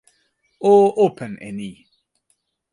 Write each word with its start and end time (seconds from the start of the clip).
o 0.69 0.71
open 1.05 1.31
e 1.47 1.49
ni! 1.57 1.71